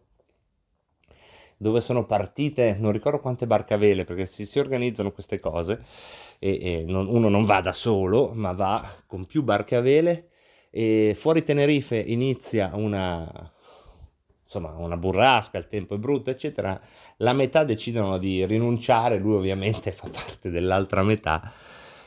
dove 1.56 1.80
sono 1.80 2.06
partite 2.06 2.76
non 2.78 2.90
ricordo 2.90 3.20
quante 3.20 3.46
barcavele 3.46 4.04
perché 4.04 4.24
si, 4.24 4.46
si 4.46 4.58
organizzano 4.58 5.12
queste 5.12 5.38
cose 5.40 5.84
e, 6.40 6.58
e 6.60 6.84
non, 6.88 7.06
uno 7.06 7.28
non 7.28 7.44
va 7.44 7.60
da 7.60 7.72
solo 7.72 8.32
ma 8.34 8.52
va 8.52 8.84
con 9.06 9.26
più 9.26 9.44
barcavele 9.44 10.30
e 10.70 11.14
fuori 11.16 11.44
Tenerife 11.44 11.96
inizia 11.96 12.70
una, 12.74 13.52
insomma, 14.44 14.70
una 14.76 14.96
burrasca, 14.96 15.58
il 15.58 15.66
tempo 15.66 15.96
è 15.96 15.98
brutto, 15.98 16.30
eccetera. 16.30 16.80
La 17.18 17.32
metà 17.32 17.64
decidono 17.64 18.18
di 18.18 18.46
rinunciare, 18.46 19.18
lui 19.18 19.34
ovviamente 19.34 19.90
fa 19.92 20.08
parte 20.08 20.48
dell'altra 20.48 21.02
metà 21.02 21.52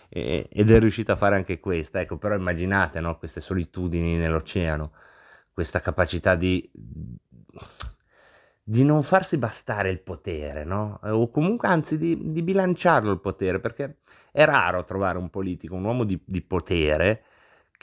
ed 0.09 0.69
è 0.69 0.79
riuscito 0.79 1.11
a 1.11 1.15
fare 1.17 1.35
anche 1.35 1.59
questa. 1.59 1.99
Ecco, 1.99 2.17
però 2.17 2.35
immaginate 2.35 3.01
no? 3.01 3.17
queste 3.17 3.41
solitudini 3.41 4.15
nell'oceano, 4.15 4.91
questa 5.51 5.81
capacità 5.81 6.35
di, 6.35 6.69
di 8.63 8.84
non 8.86 9.03
farsi 9.03 9.38
bastare 9.38 9.89
il 9.89 10.00
potere, 10.00 10.63
no? 10.63 11.00
o 11.03 11.29
comunque 11.29 11.67
anzi 11.67 11.98
di, 11.98 12.27
di, 12.27 12.41
bilanciarlo 12.41 13.12
il 13.12 13.20
potere, 13.20 13.60
perché 13.60 13.98
è 14.32 14.46
raro 14.46 14.84
trovare 14.84 15.17
un 15.17 15.29
politico, 15.29 15.75
un 15.75 15.84
uomo 15.84 16.05
di, 16.05 16.20
di 16.25 16.41
potere 16.41 17.24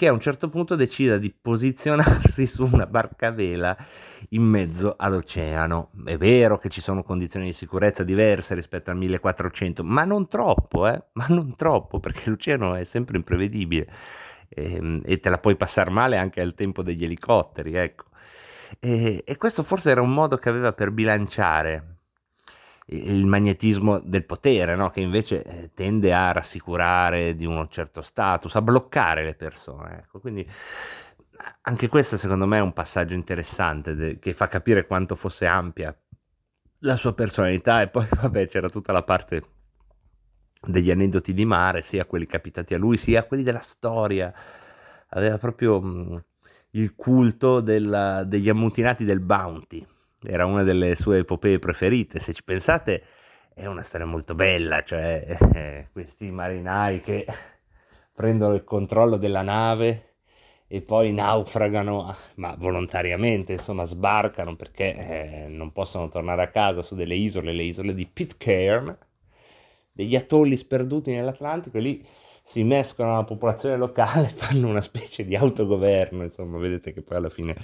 che 0.01 0.09
a 0.09 0.13
un 0.13 0.21
certo 0.21 0.49
punto 0.49 0.77
decida 0.77 1.19
di 1.19 1.31
posizionarsi 1.31 2.47
su 2.49 2.67
una 2.73 2.87
barca 2.87 3.27
a 3.27 3.33
vela 3.33 3.77
in 4.31 4.43
mezzo 4.43 4.95
all'oceano. 4.97 5.91
È 6.07 6.17
vero 6.17 6.57
che 6.57 6.71
ci 6.71 6.81
sono 6.81 7.03
condizioni 7.03 7.45
di 7.45 7.53
sicurezza 7.53 8.03
diverse 8.03 8.55
rispetto 8.55 8.91
al 8.91 8.97
1400, 8.97 9.85
ma 9.85 10.05
non 10.05 10.27
troppo, 10.27 10.89
eh? 10.89 11.03
ma 11.13 11.27
non 11.29 11.55
troppo, 11.55 12.01
perché 12.01 12.31
l'oceano 12.31 12.77
è 12.77 12.85
sempre 12.85 13.19
imprevedibile 13.19 13.87
e, 14.49 14.75
ehm, 14.75 15.01
e 15.05 15.21
te 15.21 15.29
la 15.29 15.39
puoi 15.39 15.57
passare 15.57 15.91
male 15.91 16.17
anche 16.17 16.41
al 16.41 16.55
tempo 16.55 16.83
degli 16.83 17.05
elicotteri, 17.05 17.75
ecco. 17.75 18.05
E, 18.79 19.23
e 19.27 19.37
questo 19.37 19.62
forse 19.62 19.91
era 19.91 20.00
un 20.00 20.12
modo 20.12 20.37
che 20.37 20.49
aveva 20.49 20.73
per 20.73 20.91
bilanciare 20.91 21.97
il 22.93 23.27
magnetismo 23.27 24.00
del 24.00 24.25
potere, 24.25 24.75
no? 24.75 24.91
che 24.91 25.00
invece 25.00 25.45
eh, 25.45 25.71
tende 25.75 26.12
a 26.12 26.33
rassicurare 26.33 27.35
di 27.35 27.47
un 27.47 27.67
certo 27.71 28.00
status, 28.03 28.55
a 28.57 28.62
bloccare 28.62 29.23
le 29.23 29.35
persone. 29.35 29.99
Ecco. 29.99 30.19
Quindi 30.19 30.49
anche 31.62 31.89
questo 31.89 32.17
secondo 32.17 32.47
me 32.47 32.59
è 32.59 32.62
un 32.62 32.73
passaggio 32.73 33.15
interessante 33.15 33.95
de- 33.95 34.19
che 34.19 34.35
fa 34.35 34.49
capire 34.49 34.87
quanto 34.87 35.15
fosse 35.15 35.47
ampia 35.47 35.97
la 36.81 36.97
sua 36.97 37.15
personalità 37.15 37.81
e 37.81 37.89
poi 37.89 38.07
vabbè 38.21 38.47
c'era 38.47 38.69
tutta 38.69 38.93
la 38.93 39.03
parte 39.03 39.45
degli 40.62 40.91
aneddoti 40.91 41.33
di 41.33 41.45
mare, 41.45 41.81
sia 41.83 42.05
quelli 42.05 42.27
capitati 42.27 42.75
a 42.75 42.79
lui, 42.79 42.97
sia 42.97 43.25
quelli 43.25 43.43
della 43.43 43.61
storia. 43.61 44.33
Aveva 45.12 45.39
proprio 45.39 46.25
il 46.73 46.95
culto 46.95 47.61
della, 47.61 48.25
degli 48.25 48.49
ammutinati 48.49 49.05
del 49.05 49.21
Bounty 49.21 49.85
era 50.23 50.45
una 50.45 50.62
delle 50.62 50.95
sue 50.95 51.19
epopee 51.19 51.59
preferite. 51.59 52.19
Se 52.19 52.33
ci 52.33 52.43
pensate, 52.45 53.03
è 53.55 53.67
una 53.67 53.83
storia 53.83 54.07
molto 54.07 54.35
bella, 54.35 54.83
cioè 54.83 55.37
eh, 55.55 55.89
questi 55.93 56.31
marinai 56.31 57.00
che 57.00 57.27
prendono 58.12 58.55
il 58.55 58.65
controllo 58.65 59.17
della 59.17 59.43
nave 59.43 60.05
e 60.67 60.83
poi 60.83 61.12
naufragano, 61.12 62.15
ma 62.37 62.55
volontariamente, 62.57 63.53
insomma, 63.53 63.85
sbarcano 63.85 64.55
perché 64.55 64.95
eh, 64.95 65.49
non 65.49 65.73
possono 65.73 66.09
tornare 66.09 66.43
a 66.43 66.49
casa 66.49 66.81
su 66.81 66.95
delle 66.95 67.17
isole, 67.17 67.53
le 67.53 67.65
isole 67.65 67.93
di 67.93 68.07
Pitcairn, 68.07 68.97
degli 69.91 70.15
atolli 70.15 70.57
sperduti 70.57 71.12
nell'Atlantico 71.12 71.79
e 71.79 71.81
lì 71.81 72.07
si 72.50 72.64
mescolano 72.64 73.14
alla 73.14 73.25
popolazione 73.25 73.76
locale, 73.76 74.26
fanno 74.35 74.66
una 74.69 74.80
specie 74.80 75.25
di 75.25 75.37
autogoverno, 75.37 76.25
insomma, 76.25 76.59
vedete 76.59 76.92
che 76.92 77.00
poi 77.00 77.16
alla 77.16 77.28
fine 77.28 77.54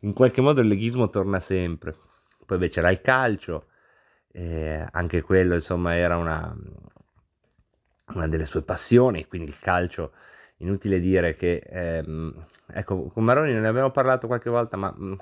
in 0.00 0.12
qualche 0.12 0.40
modo 0.40 0.60
il 0.60 0.68
leghismo 0.68 1.10
torna 1.10 1.40
sempre. 1.40 1.96
Poi 2.46 2.58
beh, 2.58 2.68
c'era 2.68 2.90
il 2.90 3.00
calcio, 3.00 3.66
eh, 4.30 4.86
anche 4.92 5.20
quello 5.22 5.54
insomma 5.54 5.96
era 5.96 6.16
una, 6.16 6.54
una, 8.14 8.28
delle 8.28 8.44
sue 8.44 8.62
passioni, 8.62 9.26
quindi 9.26 9.50
il 9.50 9.58
calcio, 9.58 10.12
inutile 10.58 11.00
dire 11.00 11.34
che, 11.34 11.56
ehm, 11.56 12.32
ecco, 12.68 13.06
con 13.06 13.24
Maroni 13.24 13.52
ne 13.52 13.66
abbiamo 13.66 13.90
parlato 13.90 14.28
qualche 14.28 14.50
volta, 14.50 14.76
ma 14.76 14.94
mm, 14.96 15.14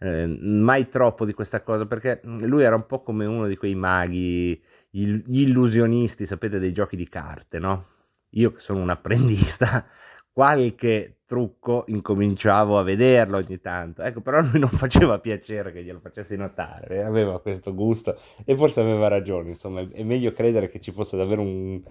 eh, 0.00 0.26
mai 0.26 0.88
troppo 0.90 1.24
di 1.24 1.32
questa 1.32 1.62
cosa, 1.62 1.86
perché 1.86 2.20
lui 2.24 2.62
era 2.62 2.74
un 2.74 2.84
po' 2.84 3.00
come 3.02 3.24
uno 3.24 3.46
di 3.46 3.56
quei 3.56 3.74
maghi, 3.74 4.62
gli 4.90 5.40
illusionisti, 5.40 6.26
sapete, 6.26 6.58
dei 6.58 6.72
giochi 6.72 6.96
di 6.96 7.08
carte, 7.08 7.58
no? 7.58 8.00
Io 8.32 8.52
che 8.52 8.60
sono 8.60 8.80
un 8.80 8.90
apprendista, 8.90 9.84
qualche 10.32 11.18
trucco 11.26 11.84
incominciavo 11.86 12.78
a 12.78 12.82
vederlo 12.82 13.38
ogni 13.38 13.60
tanto. 13.60 14.02
Ecco, 14.02 14.20
però 14.20 14.38
a 14.38 14.42
lui 14.42 14.58
non 14.58 14.70
faceva 14.70 15.18
piacere 15.18 15.72
che 15.72 15.82
glielo 15.82 16.00
facessi 16.00 16.36
notare, 16.36 17.04
aveva 17.04 17.40
questo 17.40 17.74
gusto 17.74 18.18
e 18.44 18.56
forse 18.56 18.80
aveva 18.80 19.08
ragione, 19.08 19.50
insomma, 19.50 19.80
è 19.80 20.02
meglio 20.02 20.32
credere 20.32 20.68
che 20.68 20.80
ci 20.80 20.92
fosse 20.92 21.16
davvero 21.16 21.42
un, 21.42 21.82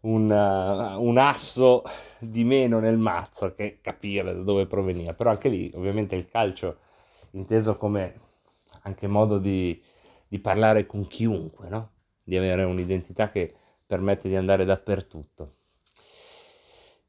un, 0.00 0.30
uh, 0.30 1.02
un 1.02 1.18
asso 1.18 1.82
di 2.18 2.44
meno 2.44 2.80
nel 2.80 2.98
mazzo 2.98 3.54
che 3.54 3.78
capire 3.80 4.34
da 4.34 4.42
dove 4.42 4.66
proveniva. 4.66 5.14
Però 5.14 5.30
anche 5.30 5.48
lì, 5.48 5.70
ovviamente, 5.74 6.16
il 6.16 6.26
calcio 6.26 6.78
inteso 7.32 7.74
come 7.74 8.14
anche 8.82 9.06
modo 9.06 9.38
di, 9.38 9.80
di 10.26 10.38
parlare 10.38 10.86
con 10.86 11.06
chiunque, 11.06 11.68
no? 11.68 11.92
Di 12.22 12.36
avere 12.36 12.64
un'identità 12.64 13.30
che 13.30 13.54
permette 13.90 14.28
di 14.28 14.36
andare 14.36 14.64
dappertutto. 14.64 15.54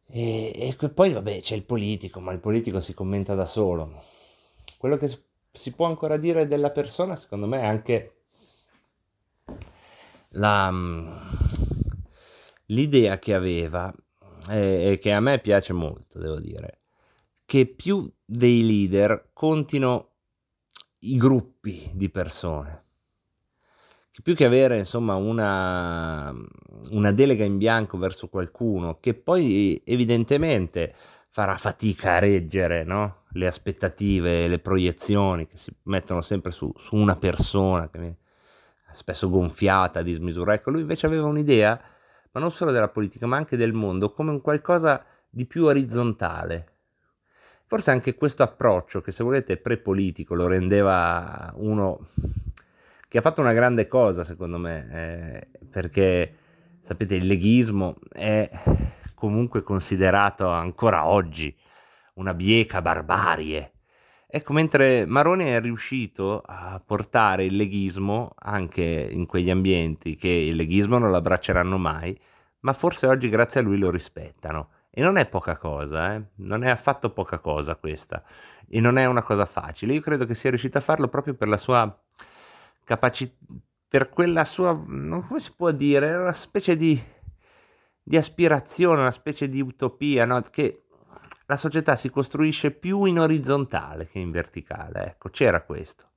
E, 0.08 0.76
e 0.80 0.90
poi 0.90 1.14
vabbè 1.14 1.40
c'è 1.40 1.54
il 1.54 1.64
politico, 1.64 2.20
ma 2.20 2.32
il 2.32 2.40
politico 2.40 2.80
si 2.80 2.96
commenta 2.96 3.36
da 3.36 3.46
solo. 3.46 4.02
Quello 4.80 4.98
che 4.98 5.08
si 5.52 5.74
può 5.74 5.86
ancora 5.86 6.18
dire 6.18 6.48
della 6.48 6.72
persona, 6.72 7.16
secondo 7.16 7.46
me, 7.46 7.62
è 7.62 7.66
anche 7.66 8.16
la, 10.30 10.72
mm, 10.72 11.12
l'idea 12.68 13.20
che 13.20 13.36
aveva, 13.36 13.94
e 14.50 14.98
che 15.00 15.14
a 15.14 15.20
me 15.20 15.38
piace 15.38 15.74
molto, 15.74 16.18
devo 16.18 16.40
dire, 16.40 16.80
che 17.46 17.68
più 17.68 18.12
dei 18.26 18.66
leader 18.66 19.30
contino 19.34 20.14
i 21.02 21.16
gruppi 21.16 21.92
di 21.94 22.10
persone 22.10 22.86
che 24.12 24.22
più 24.22 24.36
che 24.36 24.46
avere 24.46 24.78
insomma 24.78 25.16
una, 25.16 26.34
una 26.90 27.12
delega 27.12 27.46
in 27.46 27.58
bianco 27.58 27.98
verso 27.98 28.28
qualcuno 28.28 29.00
che 29.00 29.14
poi 29.14 29.82
evidentemente 29.86 30.94
farà 31.30 31.56
fatica 31.56 32.16
a 32.16 32.20
reggere 32.20 32.84
no? 32.84 33.24
le 33.32 33.48
aspettative, 33.48 34.48
le 34.50 34.60
proiezioni 34.60 35.48
che 35.48 35.58
si 35.58 35.72
mettono 35.84 36.22
sempre 36.22 36.52
su, 36.52 36.72
su 36.78 36.96
una 36.96 37.16
persona 37.16 37.90
che 37.90 38.18
spesso 38.92 39.30
gonfiata, 39.30 40.00
a 40.00 40.04
dismisura. 40.04 40.54
Ecco, 40.54 40.70
lui 40.70 40.82
invece 40.82 41.06
aveva 41.06 41.28
un'idea 41.28 41.82
ma 42.32 42.40
non 42.40 42.52
solo 42.52 42.72
della 42.72 42.90
politica, 42.90 43.28
ma 43.28 43.38
anche 43.38 43.58
del 43.58 43.74
mondo, 43.74 44.12
come 44.12 44.32
un 44.32 44.42
qualcosa 44.42 45.04
di 45.30 45.46
più 45.46 45.66
orizzontale. 45.66 46.68
Forse 47.66 47.92
anche 47.92 48.16
questo 48.16 48.44
approccio, 48.44 49.02
che 49.02 49.12
se 49.12 49.24
volete 49.24 49.54
è 49.54 49.58
prepolitico, 49.58 50.34
lo 50.34 50.48
rendeva 50.48 51.52
uno 51.56 52.00
che 53.12 53.18
ha 53.18 53.22
fatto 53.22 53.42
una 53.42 53.52
grande 53.52 53.88
cosa, 53.88 54.24
secondo 54.24 54.58
me, 54.58 54.88
eh, 54.90 55.60
perché 55.70 56.34
sapete, 56.80 57.16
il 57.16 57.26
leghismo 57.26 57.98
è 58.10 58.50
comunque 59.14 59.64
considerato 59.64 60.48
ancora 60.48 61.06
oggi 61.06 61.54
una 62.14 62.34
bieca 62.34 62.82
barbarie. 62.82 63.74
Ecco, 64.28 64.54
mentre 64.54 65.06
Maroni 65.06 65.44
è 65.44 65.60
riuscito 65.60 66.42
a 66.46 66.82
portare 66.86 67.44
il 67.44 67.58
leghismo 67.58 68.34
anche 68.40 69.10
in 69.12 69.26
quegli 69.26 69.50
ambienti 69.50 70.16
che 70.16 70.30
il 70.30 70.56
leghismo 70.56 70.98
non 70.98 71.12
l'abbracceranno 71.12 71.78
mai, 71.78 72.18
ma 72.62 72.72
forse 72.72 73.08
oggi 73.08 73.28
grazie 73.28 73.60
a 73.60 73.64
lui 73.64 73.78
lo 73.78 73.92
rispettano. 73.92 74.70
E 74.90 75.02
non 75.02 75.18
è 75.18 75.26
poca 75.28 75.58
cosa, 75.58 76.16
eh? 76.16 76.22
non 76.36 76.64
è 76.64 76.70
affatto 76.70 77.12
poca 77.12 77.40
cosa 77.40 77.76
questa. 77.76 78.24
E 78.70 78.80
non 78.80 78.98
è 78.98 79.06
una 79.06 79.22
cosa 79.22 79.46
facile. 79.46 79.92
Io 79.92 80.02
credo 80.02 80.26
che 80.26 80.34
sia 80.34 80.50
riuscito 80.50 80.78
a 80.78 80.82
farlo 80.82 81.10
proprio 81.10 81.34
per 81.34 81.50
la 81.50 81.58
sua 81.58 81.94
capacità, 82.92 83.36
per 83.88 84.10
quella 84.10 84.44
sua, 84.44 84.74
come 84.76 85.40
si 85.40 85.54
può 85.56 85.72
dire, 85.72 86.14
una 86.14 86.34
specie 86.34 86.76
di, 86.76 87.02
di 88.02 88.18
aspirazione, 88.18 89.00
una 89.00 89.12
specie 89.12 89.48
di 89.48 89.62
utopia, 89.62 90.26
no? 90.26 90.42
che 90.42 90.88
la 91.46 91.56
società 91.56 91.96
si 91.96 92.10
costruisce 92.10 92.72
più 92.72 93.06
in 93.06 93.20
orizzontale 93.20 94.08
che 94.08 94.20
in 94.20 94.32
verticale. 94.32 95.08
Ecco, 95.08 95.30
c'era 95.30 95.62
questo. 95.62 96.10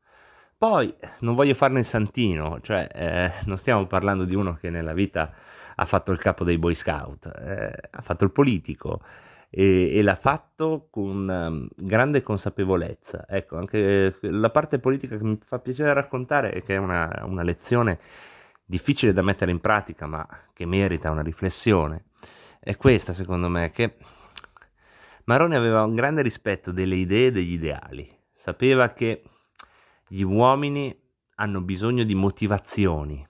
Poi 0.56 0.92
non 1.20 1.34
voglio 1.34 1.54
farne 1.54 1.80
il 1.80 1.84
santino, 1.84 2.60
cioè 2.60 2.88
eh, 2.92 3.32
non 3.46 3.56
stiamo 3.56 3.86
parlando 3.86 4.24
di 4.24 4.34
uno 4.34 4.54
che 4.54 4.70
nella 4.70 4.92
vita 4.92 5.32
ha 5.76 5.84
fatto 5.84 6.12
il 6.12 6.18
capo 6.18 6.44
dei 6.44 6.58
Boy 6.58 6.74
Scout, 6.74 7.26
eh, 7.26 7.88
ha 7.90 8.00
fatto 8.00 8.24
il 8.24 8.30
politico 8.30 9.00
e, 9.56 9.96
e 9.96 10.02
l'ha 10.02 10.16
fatto 10.16 10.88
con 10.90 11.28
um, 11.28 11.68
grande 11.76 12.24
consapevolezza. 12.24 13.24
Ecco, 13.28 13.56
anche 13.56 14.16
la 14.22 14.50
parte 14.50 14.80
politica 14.80 15.16
che 15.16 15.22
mi 15.22 15.38
fa 15.44 15.60
piacere 15.60 15.92
raccontare 15.92 16.52
e 16.52 16.62
che 16.62 16.74
è 16.74 16.78
una, 16.78 17.22
una 17.24 17.44
lezione 17.44 18.00
difficile 18.64 19.12
da 19.12 19.22
mettere 19.22 19.52
in 19.52 19.60
pratica, 19.60 20.08
ma 20.08 20.26
che 20.52 20.66
merita 20.66 21.12
una 21.12 21.22
riflessione, 21.22 22.06
è 22.58 22.76
questa 22.76 23.12
secondo 23.12 23.48
me, 23.48 23.70
che 23.70 23.94
Maroni 25.26 25.54
aveva 25.54 25.84
un 25.84 25.94
grande 25.94 26.22
rispetto 26.22 26.72
delle 26.72 26.96
idee 26.96 27.28
e 27.28 27.32
degli 27.32 27.52
ideali, 27.52 28.10
sapeva 28.32 28.88
che 28.88 29.22
gli 30.08 30.22
uomini 30.22 31.00
hanno 31.36 31.60
bisogno 31.60 32.02
di 32.02 32.14
motivazioni 32.16 33.24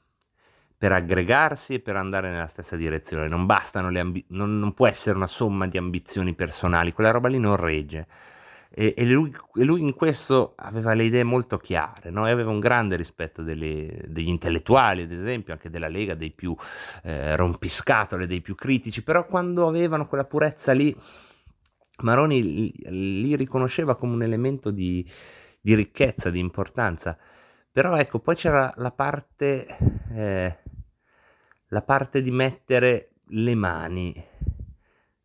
per 0.85 0.93
aggregarsi 0.93 1.75
e 1.75 1.81
per 1.81 1.97
andare 1.97 2.31
nella 2.31 2.47
stessa 2.47 2.77
direzione. 2.77 3.27
Non 3.27 3.47
bastano 3.47 3.89
le 3.89 4.01
ambi- 4.01 4.25
non, 4.29 4.59
non 4.59 4.75
può 4.75 4.87
essere 4.87 5.17
una 5.17 5.27
somma 5.27 5.67
di 5.67 5.79
ambizioni 5.79 6.35
personali, 6.35 6.93
quella 6.93 7.11
roba 7.11 7.29
lì 7.29 7.39
non 7.39 7.57
regge. 7.57 8.07
E, 8.69 8.93
e, 8.95 9.07
lui, 9.07 9.35
e 9.55 9.65
lui, 9.65 9.81
in 9.81 9.95
questo 9.95 10.53
aveva 10.57 10.93
le 10.93 11.05
idee 11.05 11.23
molto 11.23 11.57
chiare, 11.57 12.11
no? 12.11 12.27
e 12.27 12.31
aveva 12.31 12.51
un 12.51 12.61
grande 12.61 12.97
rispetto 12.97 13.43
delle, 13.43 13.97
degli 14.09 14.29
intellettuali, 14.29 15.01
ad 15.01 15.11
esempio, 15.11 15.55
anche 15.55 15.71
della 15.71 15.89
Lega, 15.89 16.15
dei 16.15 16.33
più 16.33 16.55
eh, 17.05 17.35
rompiscatole, 17.35 18.27
dei 18.27 18.43
più 18.43 18.55
critici, 18.55 19.03
però 19.03 19.25
quando 19.25 19.67
avevano 19.67 20.07
quella 20.07 20.25
purezza 20.25 20.73
lì, 20.73 20.95
Maroni 22.03 22.43
li, 22.43 23.21
li 23.23 23.37
riconosceva 23.37 23.97
come 23.97 24.13
un 24.13 24.23
elemento 24.23 24.71
di, 24.71 25.09
di, 25.63 25.75
ricchezza, 25.75 26.29
di 26.29 26.41
importanza. 26.41 27.17
Però 27.73 27.97
ecco, 27.97 28.19
poi 28.19 28.35
c'era 28.35 28.71
la 28.77 28.91
parte 28.93 29.67
eh, 30.13 30.59
la 31.75 31.83
parte 31.83 32.23
di 32.23 32.31
mettere 32.31 33.15
le 33.31 33.57
mani 33.57 34.15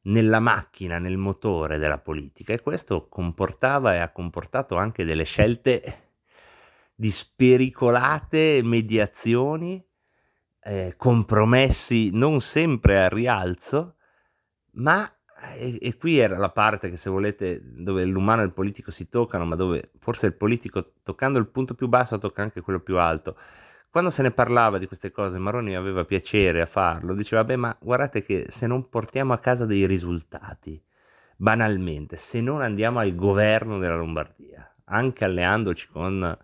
nella 0.04 0.40
macchina, 0.40 0.98
nel 0.98 1.18
motore 1.18 1.78
della 1.78 2.00
politica. 2.00 2.54
E 2.54 2.62
questo 2.62 3.08
comportava 3.08 3.94
e 3.94 4.00
ha 4.00 4.10
comportato 4.10 4.76
anche 4.76 5.06
delle 5.06 5.26
scelte 5.26 6.08
di 6.96 7.12
spericolate 7.12 8.62
mediazioni, 8.64 9.86
eh, 10.64 10.96
compromessi 10.98 12.10
non 12.14 12.42
sempre 12.42 13.00
a 13.00 13.10
rialzo, 13.10 13.98
ma 14.72 15.08
e, 15.56 15.78
e, 15.80 15.98
qui 15.98 16.18
era 16.18 16.36
la 16.38 16.50
parte 16.50 16.90
che 16.90 16.98
se 16.98 17.12
volete 17.12 17.62
dove 17.64 18.04
l'umano 18.06 18.42
e 18.42 18.46
il 18.46 18.54
politico 18.54 18.90
si 18.90 19.08
toccano, 19.08 19.46
ma 19.46 19.56
dove 19.56 19.92
forse 20.00 20.26
il 20.26 20.34
politico 20.34 20.94
toccando 21.04 21.38
il 21.38 21.48
punto 21.48 21.76
più 21.76 21.88
basso 21.88 22.18
tocca 22.18 22.42
anche 22.42 22.62
quello 22.62 22.80
più 22.80 22.98
alto 22.98 23.38
quando 23.92 24.12
se 24.12 24.22
ne 24.22 24.32
parlava 24.32 24.78
di 24.78 24.86
queste 24.86 25.12
cose, 25.12 25.40
Maroni 25.40 25.76
aveva 25.76 26.06
piacere 26.06 26.62
a 26.62 26.68
farlo, 26.68 27.16
diceva, 27.16 27.44
beh, 27.44 27.56
ma 27.56 27.76
guardate 27.80 28.22
che 28.22 28.46
se 28.48 28.68
non 28.68 28.88
portiamo 28.88 29.34
a 29.34 29.40
casa 29.40 29.66
dei 29.66 29.88
risultati, 29.88 30.82
banalmente, 31.36 32.16
se 32.16 32.40
non 32.40 32.62
andiamo 32.62 33.00
al 33.00 33.16
governo 33.16 33.80
della 33.80 33.96
Lombardia, 33.96 34.72
anche 34.86 35.26
alleandoci 35.26 35.88
con 35.88 36.38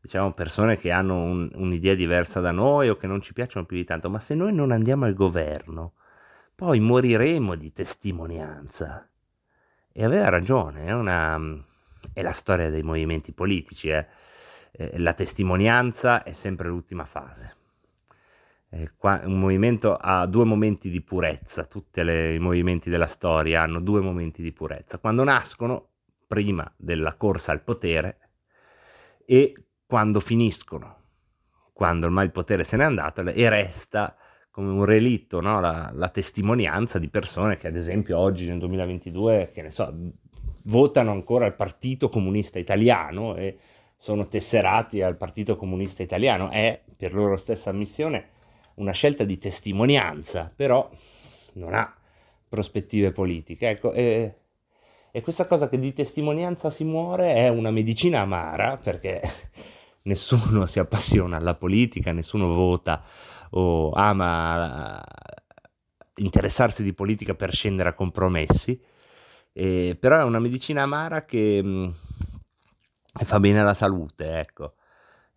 diciamo, 0.00 0.32
persone 0.32 0.76
che 0.76 0.92
hanno 0.92 1.16
un, 1.16 1.50
un'idea 1.54 1.94
diversa 1.94 2.38
da 2.38 2.52
noi 2.52 2.88
o 2.90 2.94
che 2.94 3.08
non 3.08 3.20
ci 3.20 3.32
piacciono 3.32 3.66
più 3.66 3.76
di 3.76 3.84
tanto, 3.84 4.08
ma 4.08 4.20
se 4.20 4.36
noi 4.36 4.54
non 4.54 4.70
andiamo 4.70 5.04
al 5.04 5.14
governo, 5.14 5.94
poi 6.54 6.78
moriremo 6.78 7.56
di 7.56 7.72
testimonianza. 7.72 9.08
E 9.92 10.04
aveva 10.04 10.28
ragione, 10.28 10.84
è, 10.84 10.92
una, 10.92 11.40
è 12.12 12.22
la 12.22 12.32
storia 12.32 12.70
dei 12.70 12.82
movimenti 12.82 13.32
politici, 13.32 13.88
eh 13.88 14.06
eh, 14.76 14.98
la 14.98 15.12
testimonianza 15.12 16.22
è 16.22 16.32
sempre 16.32 16.68
l'ultima 16.68 17.04
fase. 17.04 17.54
Eh, 18.70 18.90
qua, 18.96 19.22
un 19.24 19.38
movimento 19.38 19.94
ha 19.94 20.26
due 20.26 20.44
momenti 20.44 20.90
di 20.90 21.00
purezza, 21.00 21.64
tutti 21.64 22.00
i 22.00 22.38
movimenti 22.40 22.90
della 22.90 23.06
storia 23.06 23.62
hanno 23.62 23.80
due 23.80 24.00
momenti 24.00 24.42
di 24.42 24.52
purezza. 24.52 24.98
Quando 24.98 25.22
nascono, 25.22 25.90
prima 26.26 26.70
della 26.76 27.14
corsa 27.14 27.52
al 27.52 27.62
potere, 27.62 28.18
e 29.24 29.54
quando 29.86 30.18
finiscono, 30.18 31.02
quando 31.72 32.06
ormai 32.06 32.24
il 32.26 32.32
potere 32.32 32.64
se 32.64 32.76
n'è 32.76 32.84
andato 32.84 33.20
e 33.20 33.48
resta 33.48 34.16
come 34.50 34.70
un 34.70 34.84
relitto 34.84 35.40
no? 35.40 35.60
la, 35.60 35.90
la, 35.92 36.08
testimonianza 36.08 36.98
di 36.98 37.08
persone 37.08 37.56
che 37.56 37.66
ad 37.66 37.76
esempio 37.76 38.18
oggi 38.18 38.46
nel 38.46 38.58
2022, 38.58 39.50
che 39.52 39.62
ne 39.62 39.70
so, 39.70 39.92
votano 40.64 41.10
ancora 41.10 41.46
il 41.46 41.54
Partito 41.54 42.08
Comunista 42.08 42.58
Italiano 42.58 43.36
e 43.36 43.56
sono 43.96 44.28
tesserati 44.28 45.02
al 45.02 45.16
Partito 45.16 45.56
Comunista 45.56 46.02
Italiano, 46.02 46.50
è 46.50 46.82
per 46.96 47.14
loro 47.14 47.36
stessa 47.36 47.70
ammissione 47.70 48.28
una 48.74 48.92
scelta 48.92 49.24
di 49.24 49.38
testimonianza, 49.38 50.50
però 50.54 50.88
non 51.54 51.74
ha 51.74 51.94
prospettive 52.48 53.12
politiche. 53.12 53.68
Ecco, 53.68 53.92
e, 53.92 54.34
e 55.10 55.20
questa 55.22 55.46
cosa 55.46 55.68
che 55.68 55.78
di 55.78 55.92
testimonianza 55.92 56.70
si 56.70 56.84
muore 56.84 57.34
è 57.34 57.48
una 57.48 57.70
medicina 57.70 58.20
amara 58.20 58.76
perché 58.76 59.20
nessuno 60.02 60.66
si 60.66 60.78
appassiona 60.78 61.36
alla 61.36 61.54
politica, 61.54 62.12
nessuno 62.12 62.52
vota 62.52 63.02
o 63.50 63.90
ama 63.92 65.02
interessarsi 66.16 66.82
di 66.82 66.92
politica 66.92 67.34
per 67.34 67.52
scendere 67.52 67.88
a 67.88 67.94
compromessi, 67.94 68.80
eh, 69.52 69.96
però 69.98 70.18
è 70.18 70.24
una 70.24 70.38
medicina 70.40 70.82
amara 70.82 71.24
che 71.24 71.90
e 73.18 73.24
fa 73.24 73.38
bene 73.40 73.60
alla 73.60 73.74
salute, 73.74 74.38
ecco. 74.40 74.74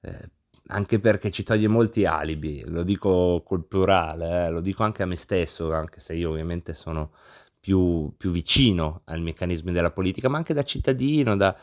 Eh, 0.02 0.30
anche 0.68 1.00
perché 1.00 1.32
ci 1.32 1.44
toglie 1.44 1.68
molti 1.68 2.06
alibi, 2.06 2.64
lo 2.68 2.84
dico 2.84 3.42
col 3.46 3.66
plurale, 3.66 4.48
eh, 4.48 4.50
lo 4.50 4.62
dico 4.62 4.84
anche 4.84 5.04
a 5.04 5.06
me 5.06 5.16
stesso, 5.16 5.72
anche 5.74 6.00
se 6.00 6.14
io 6.14 6.30
ovviamente 6.32 6.74
sono 6.74 7.12
più, 7.60 8.14
più 8.18 8.32
vicino 8.32 9.02
ai 9.06 9.22
meccanismi 9.22 9.72
della 9.72 9.92
politica, 9.92 10.28
ma 10.30 10.38
anche 10.38 10.54
da 10.54 10.64
cittadino, 10.64 11.36
da, 11.38 11.56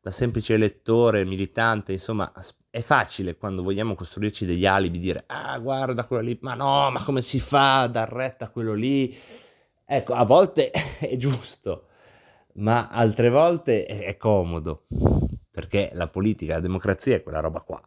da 0.00 0.10
semplice 0.10 0.54
elettore, 0.54 1.24
militante, 1.24 1.92
insomma, 1.92 2.32
è 2.68 2.80
facile 2.80 3.36
quando 3.36 3.62
vogliamo 3.62 3.94
costruirci 3.94 4.44
degli 4.46 4.66
alibi, 4.66 4.98
dire, 4.98 5.24
ah 5.26 5.58
guarda 5.58 6.04
quello 6.06 6.22
lì, 6.24 6.38
ma 6.42 6.54
no, 6.54 6.90
ma 6.90 7.02
come 7.02 7.22
si 7.22 7.40
fa 7.40 7.82
a 7.82 7.88
dar 7.88 8.10
retta 8.10 8.46
a 8.46 8.50
quello 8.50 8.74
lì? 8.74 9.16
Ecco, 9.86 10.14
a 10.14 10.24
volte 10.24 10.70
è 11.00 11.16
giusto, 11.16 11.86
ma 12.54 12.88
altre 12.88 13.30
volte 13.30 13.86
è 13.86 14.16
comodo 14.16 14.86
perché 15.60 15.90
la 15.92 16.06
politica, 16.06 16.54
la 16.54 16.60
democrazia 16.60 17.16
è 17.16 17.22
quella 17.22 17.40
roba 17.40 17.60
qua. 17.60 17.80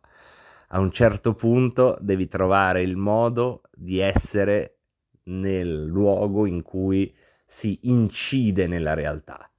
A 0.70 0.80
un 0.80 0.92
certo 0.92 1.34
punto 1.34 1.98
devi 2.00 2.28
trovare 2.28 2.84
il 2.84 2.96
modo 2.96 3.64
di 3.76 3.98
essere 3.98 4.78
nel 5.24 5.86
luogo 5.86 6.46
in 6.46 6.62
cui 6.62 7.12
si 7.44 7.80
incide 7.84 8.68
nella 8.68 8.94
realtà, 8.94 9.50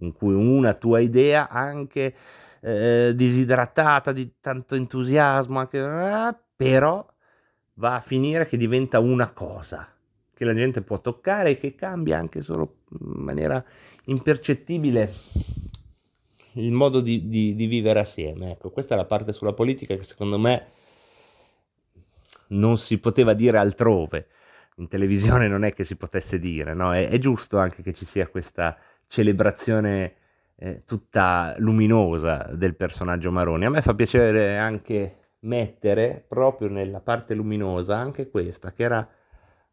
in 0.00 0.12
cui 0.12 0.34
una 0.34 0.74
tua 0.74 0.98
idea 0.98 1.48
anche 1.48 2.14
eh, 2.60 3.12
disidratata 3.14 4.10
di 4.10 4.34
tanto 4.40 4.74
entusiasmo, 4.74 5.60
anche, 5.60 5.78
eh, 5.78 6.36
però 6.56 7.06
va 7.74 7.94
a 7.94 8.00
finire 8.00 8.46
che 8.46 8.56
diventa 8.56 8.98
una 8.98 9.30
cosa 9.32 9.88
che 10.34 10.44
la 10.44 10.54
gente 10.54 10.82
può 10.82 11.00
toccare 11.00 11.50
e 11.50 11.56
che 11.56 11.76
cambia 11.76 12.18
anche 12.18 12.42
solo 12.42 12.78
in 12.90 13.22
maniera 13.22 13.64
impercettibile 14.06 15.12
il 16.54 16.72
modo 16.72 17.00
di, 17.00 17.28
di, 17.28 17.54
di 17.54 17.66
vivere 17.66 18.00
assieme. 18.00 18.52
Ecco, 18.52 18.70
questa 18.70 18.94
è 18.94 18.96
la 18.96 19.04
parte 19.04 19.32
sulla 19.32 19.52
politica 19.52 19.94
che 19.94 20.02
secondo 20.02 20.38
me 20.38 20.66
non 22.48 22.76
si 22.76 22.98
poteva 22.98 23.32
dire 23.32 23.58
altrove. 23.58 24.26
in 24.76 24.88
televisione 24.88 25.48
non 25.48 25.64
è 25.64 25.72
che 25.72 25.84
si 25.84 25.96
potesse 25.96 26.38
dire, 26.38 26.74
no? 26.74 26.92
È, 26.92 27.08
è 27.08 27.18
giusto 27.18 27.58
anche 27.58 27.82
che 27.82 27.92
ci 27.92 28.04
sia 28.04 28.28
questa 28.28 28.76
celebrazione 29.06 30.14
eh, 30.56 30.80
tutta 30.84 31.54
luminosa 31.58 32.48
del 32.52 32.76
personaggio 32.76 33.30
Maroni. 33.30 33.64
A 33.64 33.70
me 33.70 33.82
fa 33.82 33.94
piacere 33.94 34.56
anche 34.58 35.16
mettere 35.40 36.24
proprio 36.26 36.68
nella 36.68 37.00
parte 37.00 37.34
luminosa 37.34 37.96
anche 37.96 38.30
questa, 38.30 38.70
che 38.72 38.82
era, 38.82 39.08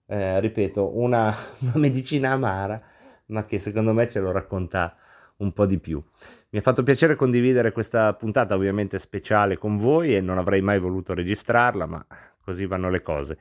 eh, 0.08 0.40
ripeto, 0.40 0.98
una, 0.98 1.34
una 1.60 1.74
medicina 1.76 2.32
amara, 2.32 2.82
ma 3.28 3.46
che 3.46 3.60
secondo 3.60 3.94
me 3.94 4.10
ce 4.10 4.20
lo 4.20 4.32
racconta 4.32 4.96
un 5.40 5.52
po' 5.52 5.66
di 5.66 5.80
più. 5.80 6.02
Mi 6.50 6.60
ha 6.60 6.62
fatto 6.62 6.84
piacere 6.84 7.16
condividere 7.16 7.72
questa 7.72 8.14
puntata 8.14 8.56
ovviamente 8.56 8.98
speciale 8.98 9.58
con 9.58 9.78
voi 9.78 10.16
e 10.16 10.22
non 10.22 10.38
avrei 10.38 10.62
mai 10.62 10.80
voluto 10.80 11.14
registrarla, 11.14 11.86
ma 11.86 12.06
così 12.42 12.66
vanno 12.66 12.90
le 12.90 13.02
cose. 13.02 13.38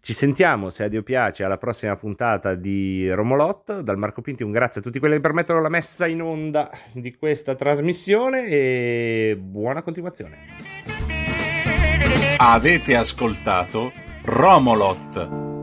Ci 0.00 0.12
sentiamo, 0.12 0.68
se 0.68 0.84
a 0.84 0.88
Dio 0.88 1.02
piace, 1.02 1.44
alla 1.44 1.56
prossima 1.56 1.96
puntata 1.96 2.54
di 2.54 3.10
Romolot. 3.10 3.80
Dal 3.80 3.96
Marco 3.96 4.20
Pinti 4.20 4.42
un 4.42 4.52
grazie 4.52 4.80
a 4.80 4.84
tutti 4.84 4.98
quelli 4.98 5.14
che 5.14 5.20
permettono 5.20 5.62
la 5.62 5.70
messa 5.70 6.06
in 6.06 6.20
onda 6.20 6.70
di 6.92 7.14
questa 7.16 7.54
trasmissione 7.54 8.46
e 8.46 9.38
buona 9.40 9.80
continuazione. 9.80 10.36
Avete 12.36 12.96
ascoltato 12.96 13.92
Romolot 14.24 15.53